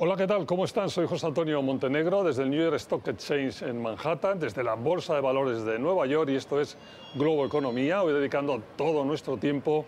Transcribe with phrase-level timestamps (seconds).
[0.00, 0.46] Hola, ¿qué tal?
[0.46, 0.90] ¿Cómo están?
[0.90, 5.16] Soy José Antonio Montenegro desde el New York Stock Exchange en Manhattan, desde la Bolsa
[5.16, 6.76] de Valores de Nueva York y esto es
[7.16, 8.04] Globo Economía.
[8.04, 9.86] Hoy dedicando todo nuestro tiempo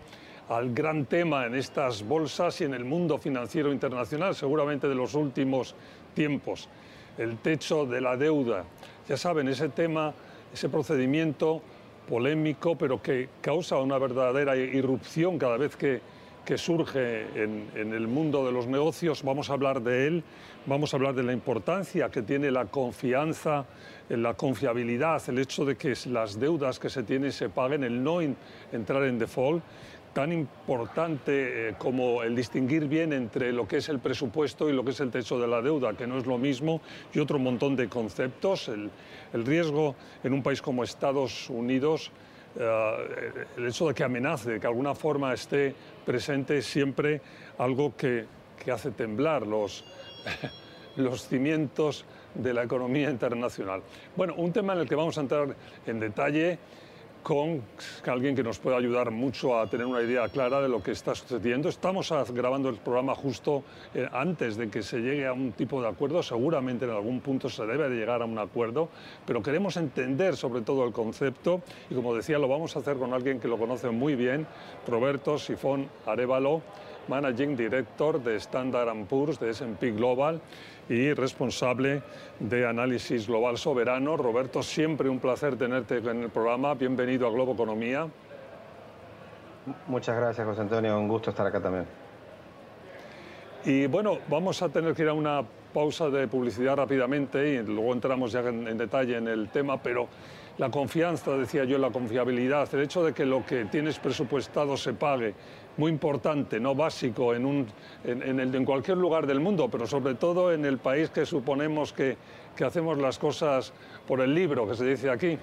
[0.49, 5.15] al gran tema en estas bolsas y en el mundo financiero internacional, seguramente de los
[5.15, 5.75] últimos
[6.13, 6.67] tiempos,
[7.17, 8.65] el techo de la deuda.
[9.07, 10.13] Ya saben, ese tema,
[10.53, 11.61] ese procedimiento
[12.09, 16.01] polémico, pero que causa una verdadera irrupción cada vez que
[16.45, 20.23] que surge en, el mundo de los negocios, vamos a hablar de él,
[20.65, 23.65] vamos a hablar de la importancia que tiene la confianza,
[24.09, 28.21] la confiabilidad, el hecho de que las deudas que se tienen se paguen, el no
[28.21, 29.63] entrar en default,
[30.13, 34.83] tan importante eh, como el distinguir bien entre lo que es el presupuesto y lo
[34.83, 36.81] que es el techo de la deuda, que no es lo mismo,
[37.13, 38.67] y otro montón de conceptos.
[38.67, 42.11] el riesgo en un país como Estados Unidos
[42.55, 45.73] el hecho de que amenace, de que alguna forma esté
[46.05, 47.21] presente siempre
[47.57, 48.25] algo que,
[48.63, 49.85] que hace temblar los,
[50.97, 53.81] los cimientos de la economía internacional.
[54.15, 56.59] Bueno, un tema en el que vamos a entrar en detalle
[57.23, 57.61] con
[58.05, 61.15] alguien que nos pueda ayudar mucho a tener una idea clara de lo que está
[61.15, 61.69] sucediendo.
[61.69, 65.87] Estamos grabando el programa justo eh, antes de que se llegue a un tipo de
[65.87, 66.23] acuerdo.
[66.23, 68.89] Seguramente en algún punto se debe de llegar a un acuerdo,
[69.25, 73.13] pero queremos entender sobre todo el concepto y como decía lo vamos a hacer con
[73.13, 74.47] alguien que lo conoce muy bien,
[74.87, 76.61] Roberto Sifón Arevalo,
[77.07, 80.41] Managing Director de Standard Poor's de S&P Global
[80.91, 82.03] y responsable
[82.39, 84.17] de análisis global soberano.
[84.17, 86.73] Roberto, siempre un placer tenerte en el programa.
[86.73, 88.09] Bienvenido a Globo Economía.
[89.87, 90.99] Muchas gracias, José Antonio.
[90.99, 91.85] Un gusto estar acá también.
[93.63, 97.93] Y bueno, vamos a tener que ir a una pausa de publicidad rápidamente y luego
[97.93, 100.09] entramos ya en, en detalle en el tema, pero
[100.57, 104.93] la confianza, decía yo, la confiabilidad, el hecho de que lo que tienes presupuestado se
[104.93, 105.33] pague,
[105.77, 107.67] muy importante, no básico en, un,
[108.03, 111.93] en, el, en cualquier lugar del mundo, pero sobre todo en el país que suponemos
[111.93, 112.17] que,
[112.55, 113.73] que hacemos las cosas
[114.07, 115.37] por el libro, que se dice aquí.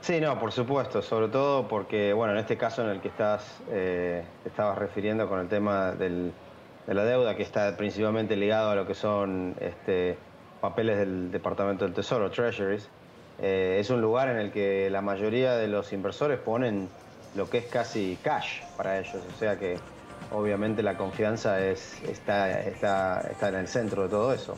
[0.00, 3.60] Sí, no, por supuesto, sobre todo porque, bueno, en este caso en el que estás,
[3.70, 6.32] eh, estabas refiriendo con el tema del,
[6.86, 10.16] de la deuda, que está principalmente ligado a lo que son este,
[10.60, 12.88] papeles del Departamento del Tesoro, Treasuries,
[13.40, 16.88] eh, es un lugar en el que la mayoría de los inversores ponen
[17.34, 19.22] lo que es casi cash para ellos.
[19.34, 19.78] O sea que
[20.32, 24.56] obviamente la confianza es, está, está, está en el centro de todo eso.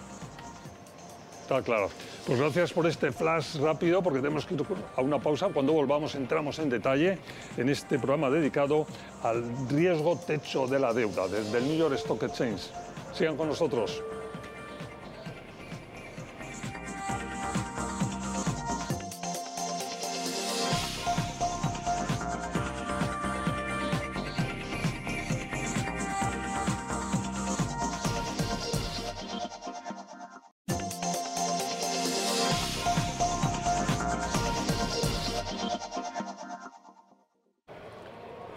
[1.42, 1.90] Está claro.
[2.26, 4.62] Pues gracias por este flash rápido, porque tenemos que ir
[4.96, 5.48] a una pausa.
[5.48, 7.18] Cuando volvamos entramos en detalle
[7.56, 8.86] en este programa dedicado
[9.22, 12.70] al riesgo techo de la deuda desde el New York Stock Exchange.
[13.12, 14.00] Sigan con nosotros.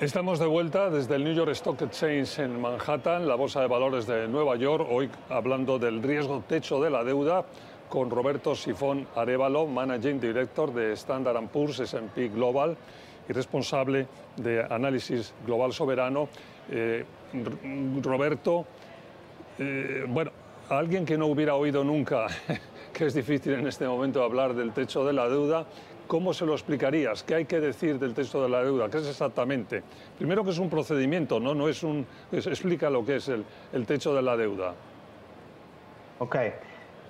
[0.03, 4.05] Estamos de vuelta desde el New York Stock Exchange en Manhattan, la bolsa de valores
[4.05, 7.45] de Nueva York, hoy hablando del riesgo techo de la deuda
[7.87, 12.75] con Roberto Sifón Arevalo, Managing Director de Standard Poor's S&P Global
[13.29, 14.05] y responsable
[14.35, 16.27] de análisis global soberano.
[16.69, 17.05] Eh,
[18.01, 18.65] Roberto,
[19.57, 20.31] eh, bueno,
[20.67, 22.27] alguien que no hubiera oído nunca
[22.93, 25.65] que es difícil en este momento hablar del techo de la deuda,
[26.07, 27.23] ¿Cómo se lo explicarías?
[27.23, 28.89] ¿Qué hay que decir del texto de la deuda?
[28.89, 29.83] ¿Qué es exactamente?
[30.17, 31.55] Primero que es un procedimiento, ¿no?
[31.55, 34.73] no es un, explica lo que es el, el techo de la deuda.
[36.19, 36.35] Ok.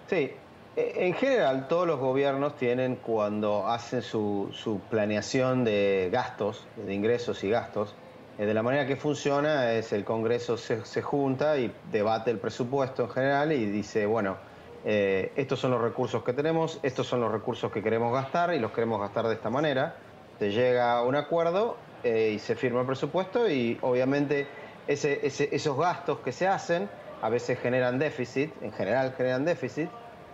[0.08, 0.32] Sí,
[0.76, 6.94] e, en general todos los gobiernos tienen cuando hacen su, su planeación de gastos, de
[6.94, 7.96] ingresos y gastos,
[8.38, 12.40] eh, de la manera que funciona es el Congreso se, se junta y debate el
[12.40, 14.38] presupuesto en general y dice, bueno,
[14.86, 18.60] eh, estos son los recursos que tenemos, estos son los recursos que queremos gastar y
[18.60, 19.96] los queremos gastar de esta manera.
[20.40, 24.48] Se llega a un acuerdo eh, y se firma el presupuesto y obviamente
[24.88, 26.90] esos gastos que se hacen
[27.22, 29.90] a veces generan déficit, en general generan déficit,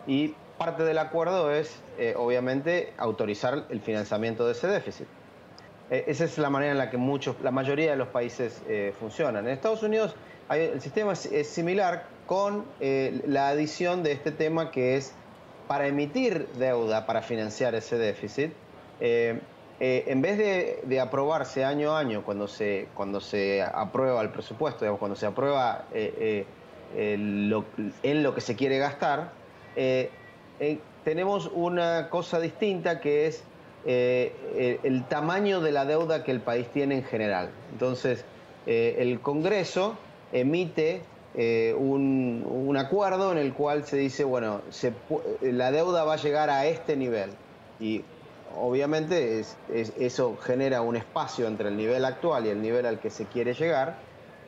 [0.08, 5.08] y parte del acuerdo es eh, obviamente autorizar el financiamiento de ese déficit.
[5.92, 8.62] esa es la manera en la que muchos, la mayoría de los países
[9.00, 9.46] funcionan.
[9.46, 10.16] En Estados Unidos
[10.58, 15.14] el sistema es, similar con eh, la adición de este tema que es
[15.68, 18.52] para emitir deuda para financiar ese déficit,
[19.00, 19.40] eh,
[19.80, 24.82] eh, en vez de, aprobarse año a año cuando se, cuando se aprueba el presupuesto,
[24.82, 26.46] digamos, cuando se aprueba en
[28.24, 29.32] lo que se quiere gastar,
[31.04, 33.44] tenemos una cosa distinta que es
[33.88, 37.50] el tamaño de la deuda que el país tiene en general.
[37.72, 38.24] Entonces,
[38.68, 39.98] el Congreso
[40.32, 41.02] emite
[41.42, 44.60] eh, un, acuerdo en el cual se dice, bueno,
[45.42, 47.30] la deuda va a llegar a este nivel.
[47.80, 48.04] Y
[48.58, 53.24] obviamente eso genera un espacio entre el nivel actual y el nivel al que se
[53.24, 54.00] quiere llegar,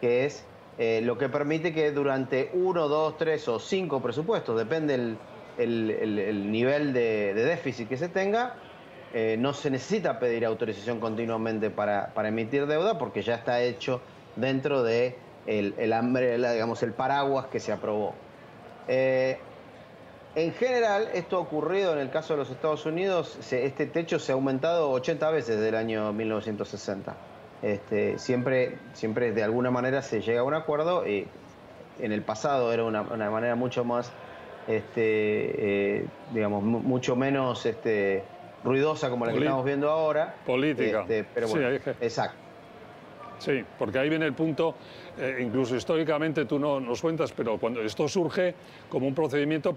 [0.01, 0.43] que es
[0.77, 5.15] eh, lo que permite que durante uno, dos, tres o cinco presupuestos, depende
[5.57, 8.55] el, nivel de, déficit que se tenga,
[9.13, 14.01] eh, no se necesita pedir autorización continuamente para emitir deuda porque ya está hecho
[14.35, 18.13] dentro de el, hambre, digamos, el paraguas que se aprobó.
[18.87, 19.37] Eh,
[20.35, 24.31] en general, esto ha ocurrido en el caso de los Estados Unidos, este techo se
[24.31, 27.15] ha aumentado 80 veces desde el año 1960.
[27.61, 31.27] Este, siempre, siempre de alguna manera se llega a un acuerdo y
[31.99, 34.11] en el pasado era una, manera mucho más,
[34.67, 38.23] este, eh, digamos, mucho menos este,
[38.63, 40.35] ruidosa como la que estamos viendo ahora.
[40.45, 41.01] Política.
[41.01, 42.37] Este, pero bueno, exacto.
[43.41, 44.75] Sí, porque ahí viene el punto,
[45.17, 48.53] eh, incluso históricamente tú no nos cuentas, pero cuando esto surge
[48.87, 49.75] como un procedimiento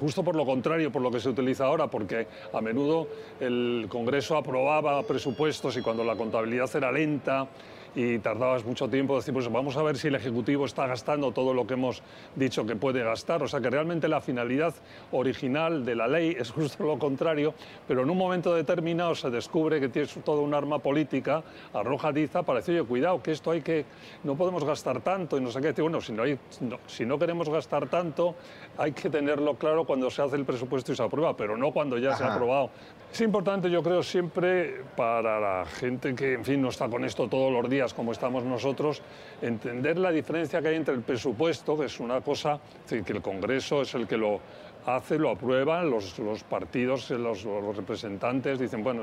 [0.00, 3.06] justo por lo contrario, por lo que se utiliza ahora, porque a menudo
[3.38, 7.46] el Congreso aprobaba presupuestos y cuando la contabilidad era lenta,
[7.96, 11.54] y tardabas mucho tiempo decir, pues vamos a ver si el Ejecutivo está gastando todo
[11.54, 12.02] lo que hemos
[12.34, 13.42] dicho que puede gastar.
[13.42, 14.74] O sea que realmente la finalidad
[15.12, 17.54] original de la ley es justo lo contrario,
[17.88, 22.58] pero en un momento determinado se descubre que tienes todo un arma política arrojadiza para
[22.58, 23.86] decir, oye, cuidado, que esto hay que,
[24.24, 25.80] no podemos gastar tanto y no sé qué.
[25.80, 26.38] Bueno, si no, hay,
[26.86, 28.34] si no queremos gastar tanto,
[28.76, 31.96] hay que tenerlo claro cuando se hace el presupuesto y se aprueba, pero no cuando
[31.96, 32.68] ya se ha aprobado.
[33.10, 37.28] Es importante, yo creo, siempre para la gente que, en fin, no está con esto
[37.28, 39.02] todos los días como estamos nosotros,
[39.42, 43.82] entender la diferencia que hay entre el presupuesto, que es una cosa, que el Congreso
[43.82, 44.40] es el que lo
[44.86, 46.14] hace, lo aprueba, los,
[46.48, 49.02] partidos, los, los, representantes dicen, bueno,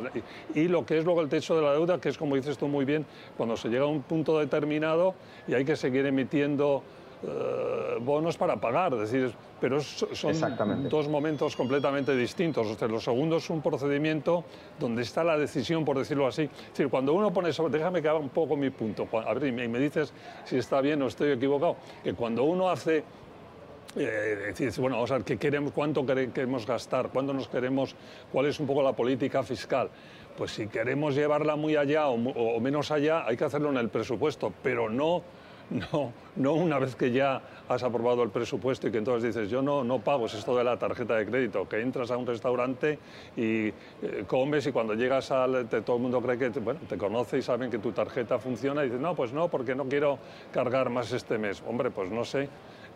[0.55, 2.57] y, y, lo que es luego el techo de la deuda, que es como dices
[2.57, 5.13] tú muy bien, cuando se llega a un punto determinado
[5.47, 6.83] y hay que seguir emitiendo
[7.25, 10.33] eh, bonos para pagar, decir, pero son
[10.89, 12.67] dos momentos completamente distintos.
[12.67, 14.43] O sea, lo segundo es un procedimiento
[14.77, 16.43] donde está la decisión, por decirlo así.
[16.43, 19.47] Es decir, cuando uno pone eso, déjame que haga un poco mi punto, a ver,
[19.47, 23.05] y me, dices si está bien o estoy equivocado, que cuando uno hace
[23.95, 27.07] eh, decir, bueno, vamos a ver, ¿qué queremos, ¿cuánto queremos gastar?
[27.07, 27.95] ¿Cuándo nos queremos?
[28.33, 29.89] ¿Cuál es un poco la política fiscal?
[30.37, 34.51] Pues si queremos llevarla muy allá o menos allá, hay que hacerlo en el presupuesto,
[34.61, 35.21] pero no
[35.91, 39.61] no, no una vez que ya has aprobado el presupuesto y que entonces dices, yo
[39.61, 42.99] no, no pago, es esto de la tarjeta de crédito, que entras a un restaurante
[43.35, 43.73] y eh,
[44.27, 45.67] comes y cuando llegas al...
[45.67, 48.85] todo el mundo cree que bueno, te conoce y saben que tu tarjeta funciona y
[48.85, 50.19] dices, no, pues no, porque no quiero
[50.51, 51.63] cargar más este mes.
[51.67, 52.49] Hombre, pues no sé.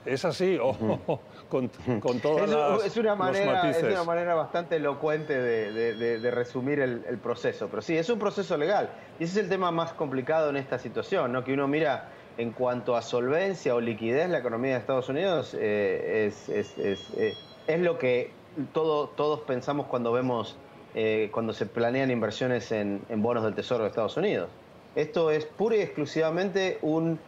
[0.05, 1.19] ¿Es así o
[1.49, 1.69] con,
[1.99, 7.03] con, todas las, es una manera, Es una manera bastante elocuente de, de, resumir el,
[7.07, 7.67] el, proceso.
[7.69, 8.89] Pero sí, es un proceso legal.
[9.19, 11.43] Y ese es el tema más complicado en esta situación, ¿no?
[11.43, 16.31] que uno mira en cuanto a solvencia o liquidez, la economía de Estados Unidos eh,
[16.47, 17.33] eh,
[17.67, 18.31] es, lo que
[18.73, 20.55] todo, todos pensamos cuando vemos,
[20.93, 24.49] eh, cuando se planean inversiones en, bonos del Tesoro de Estados Unidos.
[24.95, 27.19] Esto es pura y exclusivamente un,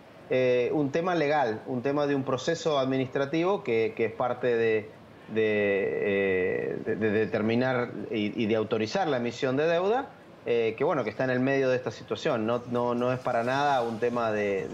[0.91, 4.89] tema legal, un tema de un proceso administrativo que, es parte de,
[5.33, 10.09] de, determinar y de autorizar la emisión de deuda
[10.51, 12.47] eh, que bueno, que está en el medio de esta situación.
[12.47, 14.67] No, no, no es para nada un tema de,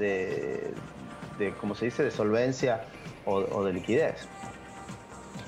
[1.37, 2.85] de, ¿cómo se dice?, de solvencia
[3.25, 4.25] o, de liquidez.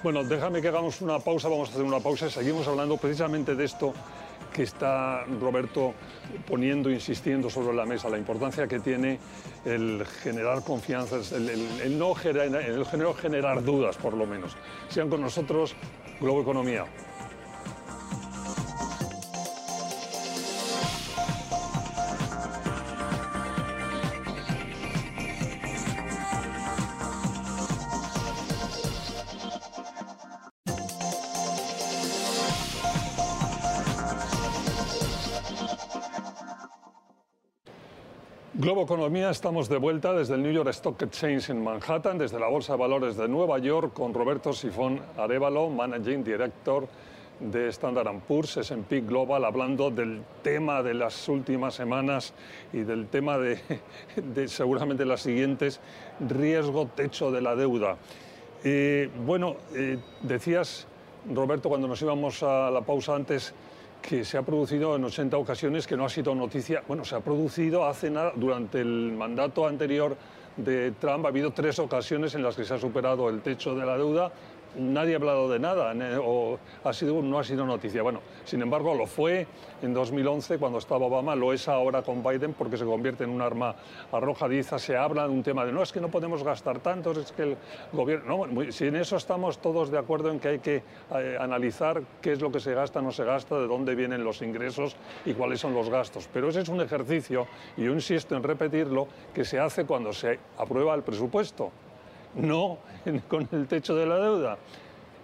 [0.03, 2.29] Bueno, déjame que hagamos una pausa, vamos a hacer una pausa.
[2.29, 3.93] Seguimos hablando precisamente de esto
[4.51, 5.93] que está Roberto
[6.45, 9.19] poniendo, insistiendo sobre la mesa, la importancia que tiene
[9.63, 14.57] el generar confianza, el, no generar, el generar dudas, por lo menos.
[14.89, 15.73] Sean con nosotros
[16.19, 16.85] Globo Economía.
[38.59, 42.47] Globo Economía, estamos de vuelta desde el New York Stock Exchange en Manhattan, desde la
[42.47, 46.87] Bolsa de Valores de Nueva York, con Roberto Sifón Arevalo, Managing Director
[47.39, 52.33] de Standard Poor's, S&P Global, hablando del tema de las últimas semanas
[52.73, 53.59] y del tema de,
[54.47, 55.79] seguramente las siguientes,
[56.27, 57.97] riesgo techo de la deuda.
[59.23, 60.87] bueno, eh, decías
[61.31, 63.53] Roberto, cuando nos íbamos a la pausa antes,
[64.01, 66.83] que se ha producido en 80 ocasiones, que no ha sido noticia.
[66.87, 70.15] Bueno, se ha producido hace nada, durante el mandato anterior
[70.55, 73.85] de Trump, ha habido tres ocasiones en las que se ha superado el techo de
[73.85, 74.31] la deuda
[74.77, 76.57] nadie ha hablado de nada o
[77.23, 78.01] no ha sido noticia.
[78.01, 79.47] Bueno, sin embargo, lo fue
[79.81, 83.41] en 2011 cuando estaba Obama, lo es ahora con Biden porque se convierte en un
[83.41, 83.75] arma
[84.11, 84.79] arrojadiza.
[84.79, 87.43] Se habla de un tema de no, es que no podemos gastar tanto, es que
[87.43, 87.57] el
[87.93, 88.47] gobierno.
[88.47, 90.83] No, si en eso estamos todos de acuerdo en que hay que
[91.15, 94.41] eh, analizar qué es lo que se gasta, no se gasta, de dónde vienen los
[94.41, 96.29] ingresos y cuáles son los gastos.
[96.31, 100.39] Pero ese es un ejercicio, y yo insisto en repetirlo, que se hace cuando se
[100.57, 101.71] aprueba el presupuesto
[102.35, 102.77] no
[103.27, 104.57] con el techo de la deuda.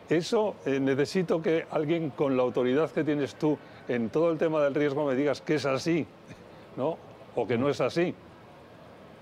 [0.09, 3.57] Eso eh, necesito que alguien con la autoridad que tienes tú
[3.87, 6.05] en todo el tema del riesgo me digas que es así,
[6.75, 6.97] ¿no?
[7.35, 8.13] O que no es así.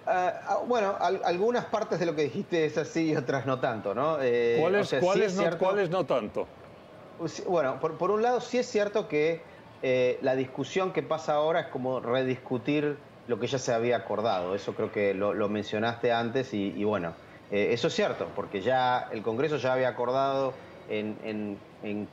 [0.05, 4.17] Ah, bueno, algunas partes de lo que dijiste es así y otras no tanto, ¿no?
[4.21, 4.57] Eh,
[4.99, 5.35] ¿Cuáles,
[5.89, 6.47] no, tanto?
[7.47, 9.41] Bueno, por, un lado sí es cierto que
[9.83, 12.97] eh, la discusión que pasa ahora es como rediscutir
[13.27, 14.55] lo que ya se había acordado.
[14.55, 17.13] Eso creo que lo, mencionaste antes y bueno,
[17.51, 20.53] eh, eso es cierto, porque ya el Congreso ya había acordado
[20.89, 21.57] en,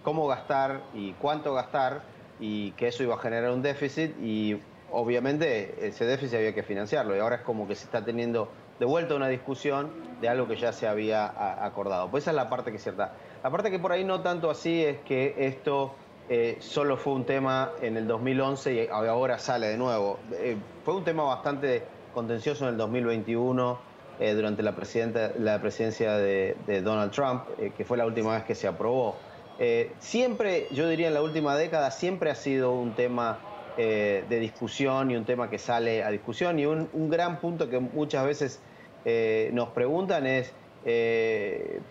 [0.03, 2.03] cómo gastar y cuánto gastar
[2.41, 7.17] y que eso iba a generar un déficit y obviamente ese déficit había que financiarlo
[7.17, 9.91] y ahora es como que se está teniendo de vuelta una discusión
[10.21, 12.09] de algo que ya se había acordado.
[12.11, 13.13] Pues esa es la parte que es cierta.
[13.43, 15.95] La parte que por ahí no tanto así es que esto
[16.29, 20.19] eh, solo fue un tema en el 2011 y ahora sale de nuevo.
[20.33, 21.83] Eh, fue un tema bastante
[22.15, 23.79] contencioso en el 2021
[24.21, 24.75] eh, durante la,
[25.39, 29.15] la presidencia de, Donald Trump, eh, que fue la última vez que se aprobó.
[29.61, 33.39] Eh, siempre, yo diría en la última década, siempre ha sido un tema
[33.77, 38.27] de discusión y un tema que sale a discusión y un, gran punto que muchas
[38.27, 38.61] veces
[39.53, 40.53] nos preguntan es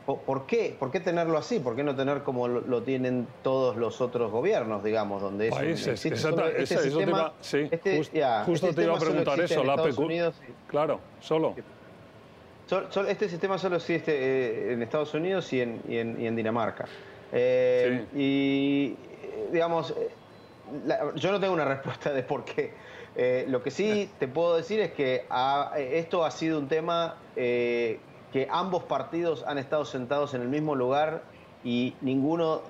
[0.06, 0.76] ¿por, qué?
[0.78, 1.62] ¿por qué tenerlo así?
[1.62, 6.30] ¿Por qué no tener como lo, tienen todos los otros gobiernos, digamos, donde Países, existe
[6.58, 8.04] este sistema, sí, este,
[8.46, 10.36] justo te iba a preguntar eso, la Unidos,
[10.68, 11.56] Claro, solo
[13.08, 16.86] este sistema solo existe eh, en Estados Unidos y en, Dinamarca.
[17.32, 18.96] Eh, y,
[19.52, 20.10] digamos, eh,
[21.16, 22.74] yo no tengo una respuesta de por qué.
[23.48, 25.26] lo que sí te puedo decir es que
[25.78, 31.24] esto ha sido un tema que ambos partidos han estado sentados en el mismo lugar
[31.64, 32.62] y ninguno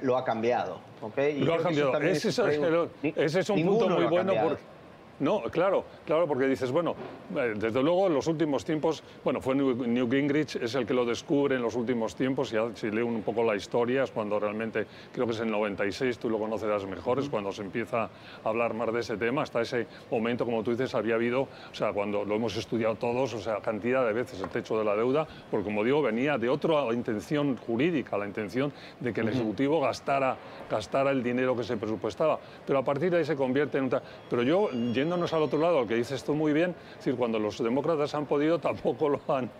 [0.00, 0.80] lo ha cambiado.
[1.00, 1.98] lo ha cambiado.
[2.00, 4.71] Ese, es, un punto muy bueno porque
[5.20, 6.94] no, claro, claro, porque dices, bueno,
[7.36, 11.04] eh, desde luego en los últimos tiempos, bueno, fue New Gingrich, es el que lo
[11.04, 14.86] descubre en los últimos tiempos, y si lee un poco la historia, es cuando realmente,
[15.12, 18.10] creo que es el 96, tú lo conocerás mejor, es cuando se empieza a
[18.44, 21.92] hablar más de ese tema, hasta ese momento, como tú dices, había habido, o sea,
[21.92, 25.26] cuando lo hemos estudiado todos, o sea, cantidad de veces el techo de la deuda,
[25.50, 30.36] porque como digo, venía de otra intención jurídica, la intención de que el Ejecutivo gastara,
[30.70, 33.92] gastara el dinero que se presupuestaba, pero a partir de ahí se convierte en un...
[34.28, 34.70] Pero yo,
[35.02, 38.26] yendo al otro lado, que dices tú muy bien, es decir, cuando los demócratas han
[38.26, 39.50] podido, tampoco lo han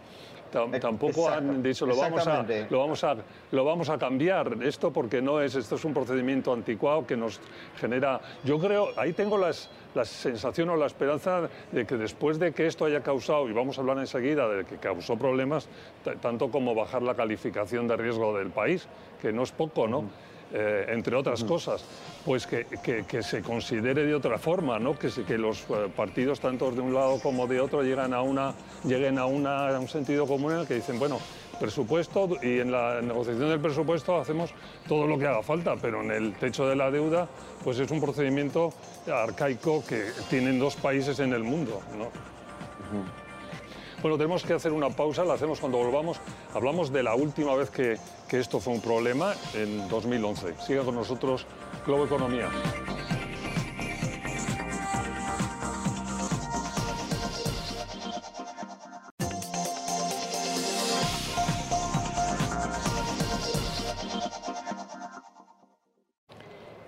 [0.81, 3.17] tampoco han dicho lo vamos a lo vamos a
[3.51, 7.41] lo vamos a cambiar esto porque no es esto es un procedimiento anticuado que nos
[7.79, 12.53] genera yo creo ahí tengo las, la sensación o la esperanza de que después de
[12.53, 15.69] que esto haya causado y vamos a hablar enseguida de que causó problemas
[16.21, 18.87] tanto como bajar la calificación de riesgo del país
[19.21, 20.05] que no es poco no
[20.55, 21.85] eh, entre otras cosas,
[22.25, 22.67] pues que,
[23.23, 24.99] se considere de otra forma, ¿no?
[24.99, 28.55] que, que los eh, partidos, tanto de un lado como de otro, lleguen a, una,
[28.85, 31.19] lleguen a, una, un sentido común en el que dicen, bueno,
[31.59, 34.51] presupuesto y en la negociación del presupuesto hacemos
[34.89, 37.29] todo lo que haga falta, pero en el techo de la deuda
[37.63, 38.73] pues es un procedimiento
[39.07, 41.81] arcaico que tienen dos países en el mundo.
[41.97, 42.09] ¿no?
[44.03, 46.21] Bueno, tenemos que hacer una pausa, la hacemos cuando volvamos.
[46.55, 47.97] Hablamos de la última vez que,
[48.29, 50.55] que esto fue un problema, en 2011.
[50.59, 51.47] Siga con nosotros
[51.87, 52.49] Globo Economía.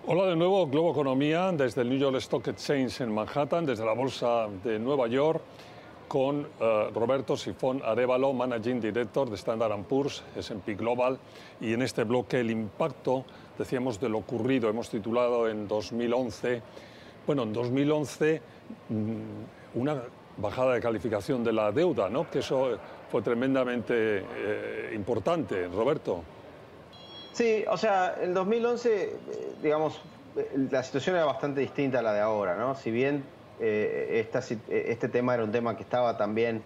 [0.07, 3.93] Hola de nuevo, Globo Economía, desde el New York Stock Exchange en Manhattan, desde la
[3.93, 5.41] Bolsa de Nueva York
[6.15, 11.19] con eh, Roberto Sifón Arevalo, Managing Director de Standard Poor's, S&P Global,
[11.61, 13.25] y en este bloque el impacto,
[13.59, 16.63] decíamos, de lo ocurrido, hemos titulado en 2011,
[17.27, 18.41] bueno, en 2011
[18.91, 20.03] mm, una
[20.37, 22.31] bajada de calificación de la deuda, ¿no?
[22.31, 22.79] Que eso
[23.11, 26.23] fue tremendamente eh, importante, Roberto.
[27.33, 29.19] Sí, o sea, en 2011, eh,
[29.61, 30.01] digamos,
[30.71, 32.77] la situación era bastante distinta a la de ahora, ¿no?
[32.77, 33.25] Si bien
[33.61, 36.63] eh, eh, este tema era un tema que estaba también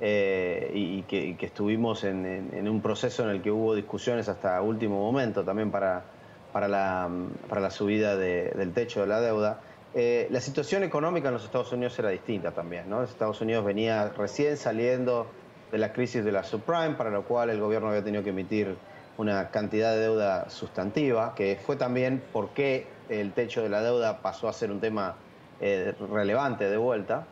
[0.00, 5.44] eh, y, que, estuvimos en, un proceso en el que hubo discusiones hasta último momento
[5.44, 6.04] también para,
[6.52, 7.08] para, la,
[7.48, 9.60] para la subida del techo de la deuda.
[9.94, 12.90] La situación económica en los Estados Unidos era distinta también.
[12.90, 13.02] ¿no?
[13.04, 15.28] Estados Unidos venía recién saliendo
[15.70, 18.76] de la crisis de la subprime, para lo cual el gobierno había tenido que emitir
[19.18, 24.20] una cantidad de deuda sustantiva, que fue también por qué el techo de la deuda
[24.20, 25.16] pasó a ser un tema
[25.62, 27.24] eh, relevante de vuelta.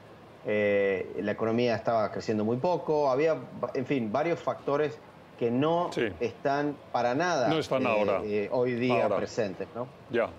[0.47, 3.37] Eh, la economía estaba creciendo muy poco, había,
[3.75, 4.99] en fin, varios factores
[5.39, 9.69] que no están para nada no están ahora, eh, hoy día presentes.
[9.75, 9.87] ¿no?
[10.11, 10.31] Ya,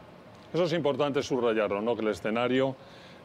[0.54, 1.96] eso es importante subrayarlo, ¿no?
[1.96, 2.76] que el escenario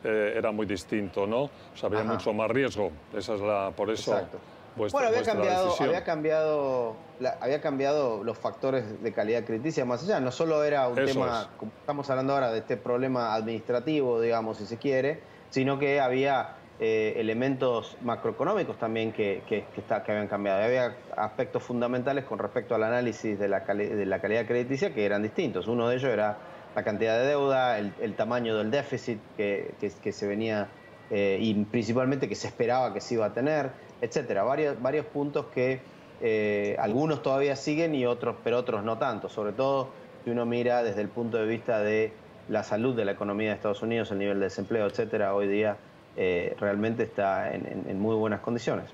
[0.05, 1.45] eh, era muy distinto, ¿no?
[1.45, 4.13] O sea, había mucho más riesgo, esa es la, por eso...
[4.13, 4.39] Exacto.
[4.77, 6.97] Bueno, había cambiado, había cambiado,
[7.41, 10.21] había cambiado los factores de calidad crediticia más allá.
[10.21, 14.67] No solo era un tema, como estamos hablando ahora, de este problema administrativo, digamos, si
[14.67, 20.63] se quiere, sino que había eh, elementos macroeconómicos también que, que, que, habían cambiado.
[20.63, 25.23] Había aspectos fundamentales con respecto al análisis de la, de la calidad crediticia que eran
[25.23, 25.69] distintos.
[25.69, 26.37] Uno de ellos era
[26.75, 30.69] la cantidad de deuda, el, tamaño del déficit que, se venía
[31.11, 34.43] eh, y principalmente que se esperaba que se iba a tener, etcétera.
[34.43, 35.81] Varios, varios puntos que
[36.21, 39.29] eh, algunos todavía siguen y otros, pero otros no tanto.
[39.29, 39.89] Sobre todo
[40.25, 42.13] si uno mira desde el punto de vista de
[42.49, 45.77] la salud de la economía de Estados Unidos, el nivel de desempleo, etcétera, hoy día
[46.17, 48.87] eh, realmente está en, muy buenas condiciones.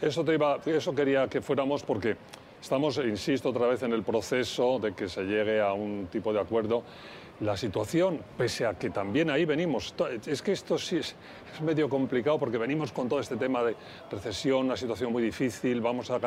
[0.00, 2.16] Eso, te iba, eso quería que fuéramos porque
[2.60, 6.40] estamos, insisto otra vez, en el proceso de que se llegue a un tipo de
[6.40, 6.82] acuerdo
[7.42, 9.94] la situación, pese a que también ahí venimos,
[10.26, 11.16] es que esto sí es,
[11.60, 13.74] medio complicado porque venimos con todo este tema de
[14.10, 16.18] recesión, una situación muy difícil, vamos a...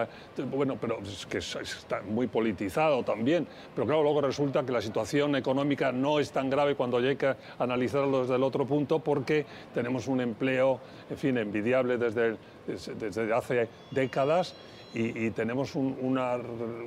[0.52, 5.36] Bueno, pero es que está muy politizado también, pero claro, luego resulta que la situación
[5.36, 10.08] económica no es tan grave cuando hay que analizarlo desde el otro punto porque tenemos
[10.08, 10.80] un empleo,
[11.10, 14.54] en fin, envidiable desde, desde hace décadas
[14.94, 16.38] y, tenemos una,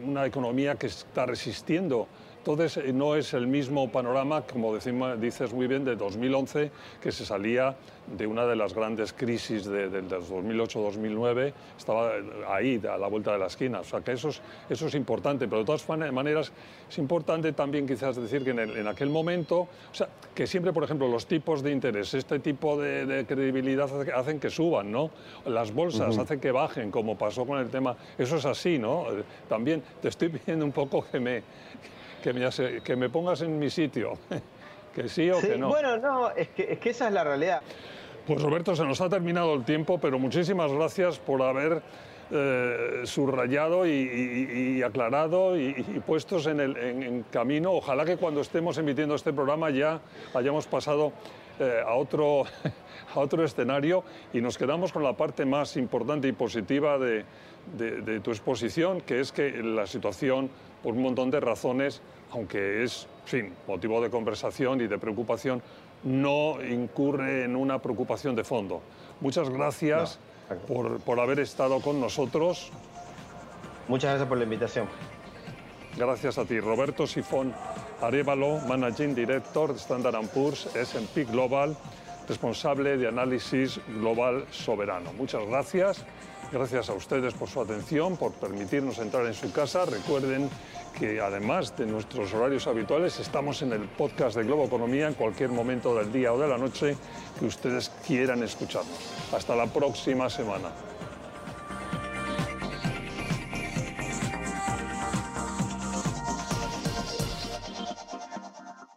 [0.03, 2.09] una economía que está resistiendo
[2.39, 6.71] entonces, eh, no es el mismo panorama, como decimos, dices muy bien, de 2011,
[7.03, 7.77] que se salía
[8.17, 12.13] de una de las grandes crisis de, 2008-2009, estaba
[12.49, 13.81] ahí, a la vuelta de la esquina.
[13.81, 16.51] O sea, que eso es, eso es importante, pero de todas maneras
[16.89, 21.07] es importante también quizás decir que en, aquel momento, o sea, que siempre, por ejemplo,
[21.09, 25.11] los tipos de interés, este tipo de, credibilidad hacen que suban, ¿no?
[25.45, 27.97] Las bolsas hacen que bajen, como pasó con el tema.
[28.17, 29.05] Eso es así, ¿no?
[29.49, 31.43] También te estoy pidiendo un poco que me
[32.23, 32.49] que me,
[32.83, 34.15] que me pongas en mi sitio.
[34.95, 35.69] que sí o que no.
[35.69, 37.63] Bueno, no, es que, es que esa es la realidad.
[38.27, 41.83] Pues Roberto, se nos ha terminado el tiempo, pero muchísimas gracias por haber
[42.31, 45.73] eh, subrayado y, aclarado y,
[46.07, 47.73] puestos en, el, en, camino.
[47.73, 50.01] Ojalá que cuando estemos emitiendo este programa ya
[50.35, 51.13] hayamos pasado
[51.59, 52.45] eh, a, otro,
[53.15, 54.05] a otro escenario
[54.35, 57.25] y nos quedamos con la parte más importante y positiva de,
[57.79, 60.51] de tu exposición, que es que la situación
[60.95, 65.63] un montón de razones, aunque es, fin, motivo de conversación y de preocupación,
[66.05, 68.81] no incurre en una preocupación de fondo.
[69.21, 70.19] Muchas gracias
[70.67, 72.71] por, por, haber estado con nosotros.
[73.89, 74.87] Muchas gracias por la invitación.
[75.97, 77.53] Gracias a ti, Roberto Sifón
[78.01, 81.77] Arevalo, Managing Director de Standard Poor's S&P Global,
[82.29, 85.13] responsable de análisis global soberano.
[85.15, 86.05] Muchas gracias.
[86.51, 89.85] Gracias a ustedes por su atención, por permitirnos entrar en su casa.
[89.85, 90.49] Recuerden
[90.99, 95.51] que además de nuestros horarios habituales, estamos en el podcast de Globo Economía en cualquier
[95.51, 96.97] momento del día o de la noche
[97.39, 98.99] que ustedes quieran escucharnos.
[99.33, 100.71] Hasta la próxima semana.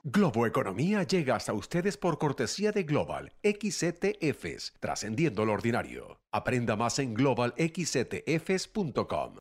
[0.03, 6.20] Globo Economía llega hasta ustedes por cortesía de Global XTFs, trascendiendo lo ordinario.
[6.31, 9.29] Aprenda más en globalxtfs.com.